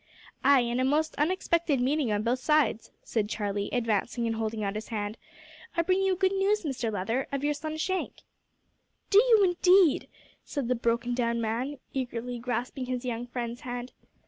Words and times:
"Ay, 0.43 0.61
and 0.61 0.81
a 0.81 0.83
most 0.83 1.13
unexpected 1.19 1.79
meeting 1.79 2.11
on 2.11 2.23
both 2.23 2.39
sides," 2.39 2.89
said 3.03 3.29
Charlie, 3.29 3.69
advancing 3.71 4.25
and 4.25 4.35
holding 4.35 4.63
out 4.63 4.73
his 4.73 4.87
hand. 4.87 5.15
"I 5.77 5.83
bring 5.83 6.01
you 6.01 6.15
good 6.15 6.31
news, 6.31 6.63
Mr 6.63 6.91
Leather, 6.91 7.27
of 7.31 7.43
your 7.43 7.53
son 7.53 7.77
Shank." 7.77 8.23
"Do 9.11 9.19
you 9.19 9.43
indeed?" 9.43 10.07
said 10.43 10.69
the 10.69 10.73
broken 10.73 11.13
down 11.13 11.39
man, 11.39 11.77
eagerly 11.93 12.39
grasping 12.39 12.87
his 12.87 13.05
young 13.05 13.27
friend's 13.27 13.61
hand. 13.61 13.91